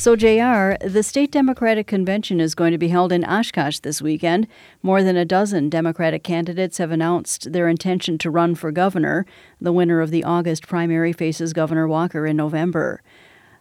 [0.00, 4.46] So, JR, the state Democratic convention is going to be held in Oshkosh this weekend.
[4.82, 9.26] More than a dozen Democratic candidates have announced their intention to run for governor.
[9.60, 13.02] The winner of the August primary faces Governor Walker in November.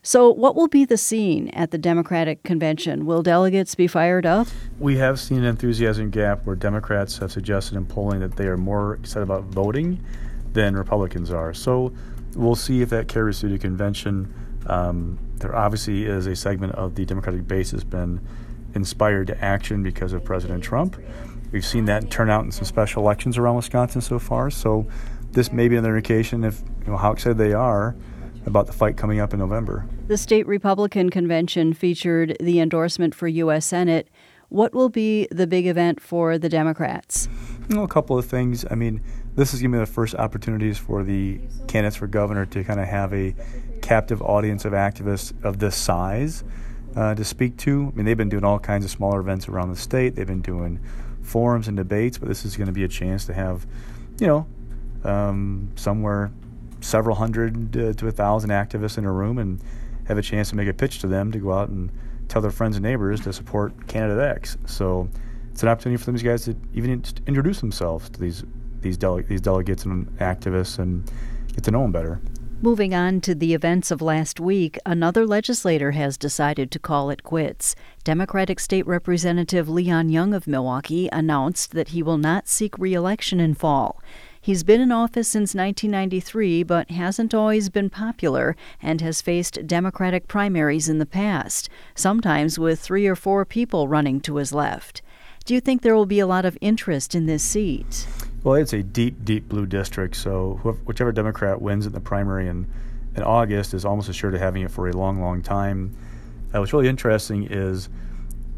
[0.02, 3.06] So, what will be the scene at the Democratic convention?
[3.06, 4.48] Will delegates be fired up?
[4.80, 8.56] We have seen an enthusiasm gap where Democrats have suggested in polling that they are
[8.56, 10.02] more excited about voting
[10.54, 11.54] than Republicans are.
[11.54, 11.92] So,
[12.34, 14.34] we'll see if that carries through the convention.
[14.68, 18.22] Um, there obviously is a segment of the Democratic base has been
[18.76, 20.98] inspired to action because of President Trump.
[21.52, 24.52] We've seen that turn out in some special elections around Wisconsin so far.
[24.52, 24.88] So
[25.32, 27.96] this may be another indication of you know, how excited they are
[28.46, 29.88] about the fight coming up in November.
[30.08, 33.66] The state Republican convention featured the endorsement for U.S.
[33.66, 34.10] Senate.
[34.50, 37.30] What will be the big event for the Democrats?
[37.70, 38.66] You know, a couple of things.
[38.72, 39.02] I mean,
[39.36, 42.80] this is going to be the first opportunities for the candidates for governor to kind
[42.80, 43.36] of have a
[43.90, 46.44] captive audience of activists of this size
[46.96, 47.92] uh, to speak to.
[47.92, 50.14] I mean, they've been doing all kinds of smaller events around the state.
[50.14, 50.80] They've been doing
[51.24, 53.66] forums and debates, but this is going to be a chance to have,
[54.20, 54.46] you know,
[55.04, 56.30] um, somewhere
[56.82, 59.60] several hundred to a thousand activists in a room and
[60.08, 61.92] have a chance to make a pitch to them to go out and
[62.28, 64.56] tell their friends and neighbors to support candidate X.
[64.68, 65.10] So
[65.52, 68.44] it's an opportunity for these guys to even introduce themselves to these
[68.82, 71.12] these, dele- these delegates and activists and
[71.56, 72.22] get to know them better.
[72.62, 77.24] Moving on to the events of last week, another legislator has decided to call it
[77.24, 77.74] quits.
[78.04, 83.54] Democratic State Representative Leon Young of Milwaukee announced that he will not seek reelection in
[83.54, 84.04] fall.
[84.42, 90.28] He's been in office since 1993, but hasn't always been popular and has faced Democratic
[90.28, 95.02] primaries in the past, sometimes with three or four people running to his left.
[95.46, 98.06] Do you think there will be a lot of interest in this seat?
[98.42, 100.54] Well, it's a deep, deep blue district, so
[100.86, 102.68] whichever Democrat wins in the primary in,
[103.18, 105.94] in August is almost assured of having it for a long, long time.
[106.54, 107.90] Uh, what's really interesting is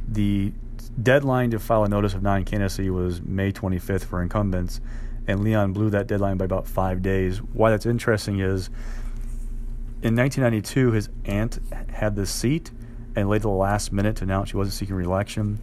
[0.07, 0.53] the
[1.01, 4.81] deadline to file a notice of non candidacy was May 25th for incumbents,
[5.25, 7.39] and Leon blew that deadline by about five days.
[7.39, 8.69] Why that's interesting is
[10.03, 11.57] in 1992, his aunt
[11.89, 12.69] had the seat
[13.15, 15.59] and late the last minute to announce she wasn't seeking reelection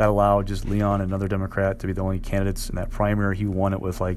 [0.00, 3.36] that allowed just Leon, another Democrat, to be the only candidates in that primary.
[3.36, 4.16] He won it with like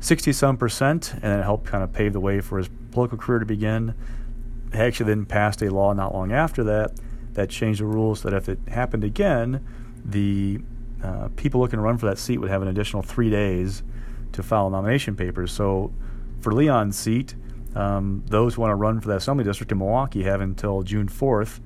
[0.00, 3.38] 60 some percent, and it helped kind of pave the way for his political career
[3.38, 3.94] to begin.
[4.72, 6.90] He actually then passed a law not long after that
[7.34, 9.64] that changed the rules that if it happened again,
[10.04, 10.58] the
[11.04, 13.84] uh, people looking to run for that seat would have an additional three days
[14.32, 15.52] to file nomination papers.
[15.52, 15.92] So
[16.40, 17.36] for Leon's seat,
[17.76, 21.08] um, those who want to run for that assembly district in Milwaukee have until June
[21.08, 21.60] 4th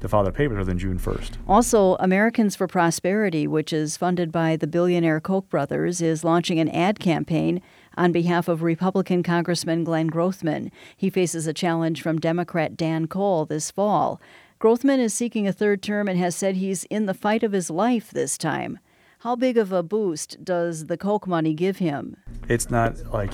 [0.00, 1.32] to file their papers within June 1st.
[1.48, 6.68] Also, Americans for Prosperity, which is funded by the billionaire Koch brothers, is launching an
[6.68, 7.60] ad campaign
[7.96, 10.70] on behalf of Republican Congressman Glenn Grothman.
[10.96, 14.20] He faces a challenge from Democrat Dan Kohl this fall.
[14.60, 17.70] Grothman is seeking a third term and has said he's in the fight of his
[17.70, 18.78] life this time.
[19.20, 22.16] How big of a boost does the Koch money give him?
[22.48, 23.30] It's not like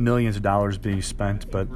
[0.00, 1.50] millions of dollars being spent.
[1.50, 1.68] But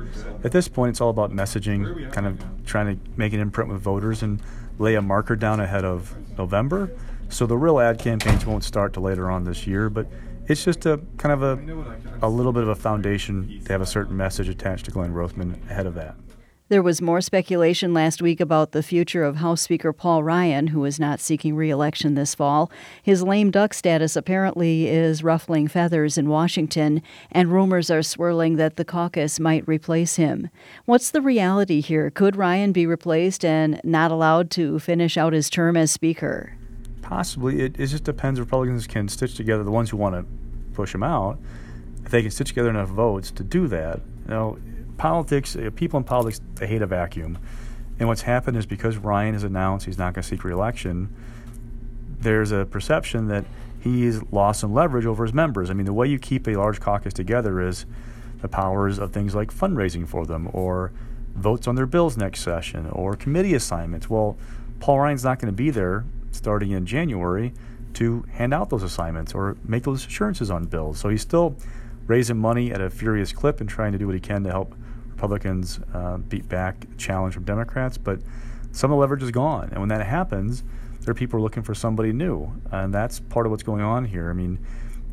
[0.42, 3.80] at this point, it's all about messaging, kind of trying to make an imprint with
[3.80, 4.40] voters and
[4.78, 6.90] lay a marker down ahead of November.
[7.28, 10.06] So the real ad campaigns won't start till later on this year, but
[10.46, 13.86] it's just a kind of a, a little bit of a foundation to have a
[13.86, 16.16] certain message attached to Glenn Grothman ahead of that.
[16.70, 20.86] There was more speculation last week about the future of House Speaker Paul Ryan, who
[20.86, 22.70] is not seeking re election this fall.
[23.02, 28.76] His lame duck status apparently is ruffling feathers in Washington, and rumors are swirling that
[28.76, 30.48] the caucus might replace him.
[30.86, 32.10] What's the reality here?
[32.10, 36.56] Could Ryan be replaced and not allowed to finish out his term as Speaker?
[37.02, 37.60] Possibly.
[37.60, 38.40] It, it just depends.
[38.40, 40.24] Republicans can stitch together, the ones who want to
[40.72, 41.38] push him out,
[42.06, 44.00] if they can stitch together enough votes to do that.
[44.26, 44.58] You know,
[44.96, 47.38] politics, uh, people in politics, they hate a vacuum.
[47.98, 51.14] And what's happened is because Ryan has announced he's not going to seek reelection,
[52.20, 53.44] there's a perception that
[53.80, 55.70] he's lost some leverage over his members.
[55.70, 57.86] I mean, the way you keep a large caucus together is
[58.40, 60.90] the powers of things like fundraising for them or
[61.34, 64.08] votes on their bills next session or committee assignments.
[64.08, 64.36] Well,
[64.80, 67.52] Paul Ryan's not going to be there starting in January
[67.94, 70.98] to hand out those assignments or make those assurances on bills.
[70.98, 71.56] So he's still
[72.06, 74.74] raising money at a furious clip and trying to do what he can to help
[75.10, 77.96] Republicans uh, beat back challenge from Democrats.
[77.96, 78.20] But
[78.72, 80.64] some of the leverage is gone, and when that happens,
[81.00, 84.30] there are people looking for somebody new, and that's part of what's going on here.
[84.30, 84.58] I mean,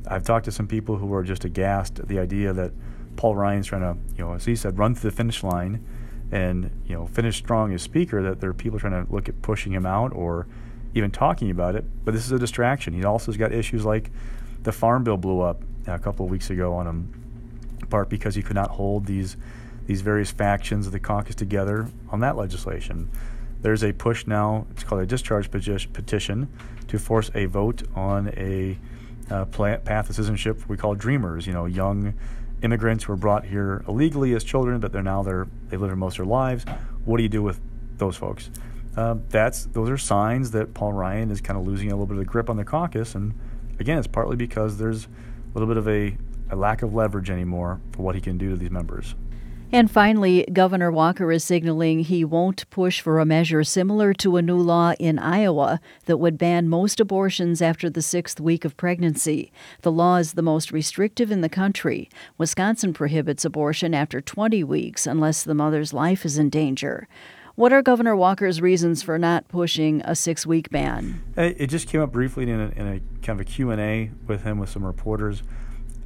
[0.08, 2.72] I've talked to some people who are just aghast at the idea that
[3.18, 5.86] Paul Ryan's trying to, you know, as he said, run to the finish line
[6.32, 9.42] and, you know, finish strong as speaker, that there are people trying to look at
[9.42, 10.48] pushing him out or
[10.96, 11.86] even talking about it.
[12.06, 12.94] But this is a distraction.
[12.94, 14.12] He also has got issues like
[14.64, 18.42] the farm bill blew up a couple of weeks ago on him, part because he
[18.42, 19.38] could not hold these
[19.88, 23.10] these various factions of the caucus together on that legislation.
[23.62, 26.48] There's a push now, it's called a discharge petition,
[26.88, 28.78] to force a vote on a
[29.30, 32.14] uh, path of citizenship we call dreamers, you know, young
[32.64, 35.96] immigrants who were brought here illegally as children, but they're now they're, they live here
[35.96, 36.64] most of their lives.
[37.06, 37.60] What do you do with
[37.98, 38.50] those folks?
[38.96, 42.14] Uh, that's those are signs that Paul Ryan is kind of losing a little bit
[42.14, 43.34] of the grip on the caucus, and
[43.82, 45.10] again, it's partly because there's a
[45.54, 46.16] little bit of a,
[46.50, 49.16] a lack of leverage anymore for what he can do to these members.
[49.74, 54.42] And finally, Governor Walker is signaling he won't push for a measure similar to a
[54.42, 59.50] new law in Iowa that would ban most abortions after the sixth week of pregnancy.
[59.82, 62.10] The law is the most restrictive in the country.
[62.38, 67.08] Wisconsin prohibits abortion after 20 weeks unless the mother's life is in danger.
[67.62, 71.22] What are Governor Walker's reasons for not pushing a six-week ban?
[71.38, 74.58] It just came up briefly in a, in a kind of a Q&A with him
[74.58, 75.44] with some reporters.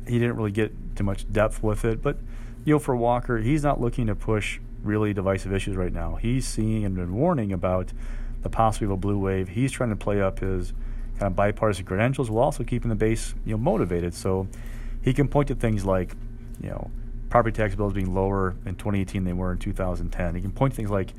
[0.06, 2.18] He didn't really get too much depth with it, but–
[2.66, 6.16] you know, for Walker, he's not looking to push really divisive issues right now.
[6.16, 7.94] He's seeing and been warning about
[8.42, 9.50] the possibility of a blue wave.
[9.50, 10.74] He's trying to play up his
[11.19, 14.16] kind of bipartisan credentials while also keeping the base, you know, motivated.
[14.16, 14.48] So
[15.04, 16.16] he can point to things like,
[16.60, 16.90] you know,
[17.30, 20.36] property tax bills being lower in 2018 than they were in 2010.
[20.36, 21.13] He can point to things like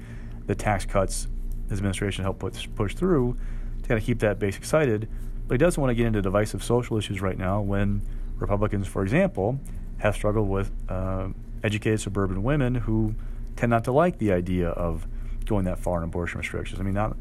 [0.46, 1.28] the tax cuts
[1.68, 3.36] his administration helped push, push through
[3.82, 5.08] to kind of keep that base excited.
[5.46, 8.02] But he doesn't want to get into divisive social issues right now when
[8.38, 9.60] Republicans, for example,
[9.98, 11.28] have struggled with uh,
[11.62, 13.14] educated suburban women who
[13.56, 15.06] tend not to like the idea of
[15.46, 16.80] going that far in abortion restrictions.
[16.80, 17.16] I mean, not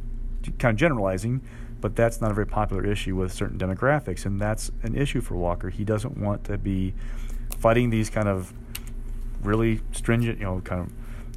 [0.60, 1.42] kind of generalizing,
[1.80, 5.36] but that's not a very popular issue with certain demographics, and that's an issue for
[5.36, 5.70] Walker.
[5.70, 6.94] He doesn't want to be
[7.60, 8.54] fighting these kind of
[9.44, 10.92] really stringent, you know, kind of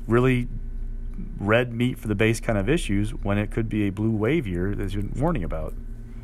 [0.06, 0.48] really
[1.38, 4.46] red meat for the base kind of issues when it could be a blue wave
[4.46, 5.74] year that you're warning about.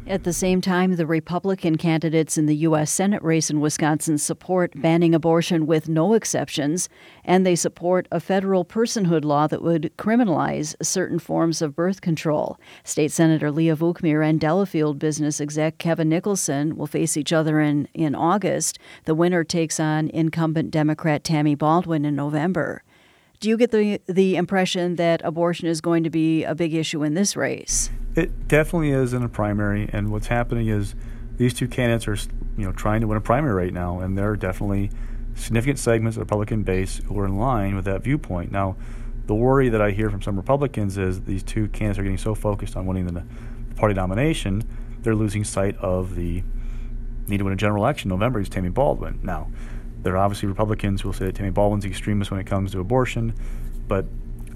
[0.06, 2.91] At the same time, the Republican candidates in the U.S.
[2.91, 6.91] Senate race in Wisconsin support banning abortion with no exceptions,
[7.25, 12.61] and they support a federal personhood law that would criminalize certain forms of birth control.
[12.82, 17.88] State Senator Leah Vukmir and Delafield business exec Kevin Nicholson will face each other in,
[17.94, 18.79] in August.
[19.06, 22.82] The winner takes on incumbent Democrat Tammy Baldwin in November.
[23.44, 27.02] Do you get the the impression that abortion is going to be a big issue
[27.02, 27.91] in this race?
[28.17, 30.94] It definitely is in a primary, and what's happening is
[31.37, 32.17] these two candidates are,
[32.56, 34.91] you know, trying to win a primary right now, and there are definitely
[35.35, 38.50] significant segments of the Republican base who are in line with that viewpoint.
[38.50, 38.76] Now,
[39.26, 42.35] the worry that I hear from some Republicans is these two candidates are getting so
[42.35, 43.26] focused on winning the
[43.76, 44.64] party nomination,
[45.02, 46.43] they're losing sight of the
[47.26, 48.08] need to win a general election.
[48.08, 49.20] November is Tammy Baldwin.
[49.23, 49.50] Now,
[50.05, 52.81] there are obviously Republicans who will say that Tammy Baldwin's extremist when it comes to
[52.81, 53.35] abortion,
[53.89, 54.06] but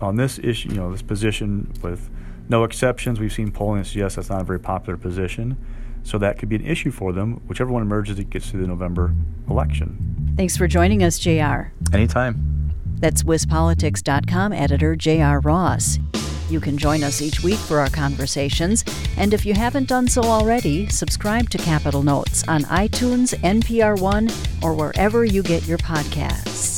[0.01, 2.09] on this issue, you know, this position with
[2.49, 3.19] no exceptions.
[3.19, 5.57] We've seen polling that suggests that's not a very popular position.
[6.05, 8.67] So that could be an issue for them, whichever one emerges it gets to the
[8.67, 9.13] November
[9.51, 10.35] election.
[10.37, 11.73] Thanks for joining us, JR.
[11.93, 12.73] Anytime.
[13.01, 15.41] That's WisPolitics.com editor J.R.
[15.41, 15.99] Ross.
[16.49, 18.85] You can join us each week for our conversations,
[19.17, 24.31] and if you haven't done so already, subscribe to Capitol Notes on iTunes, NPR One,
[24.63, 26.78] or wherever you get your podcasts.